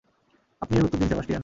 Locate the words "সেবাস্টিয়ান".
1.07-1.39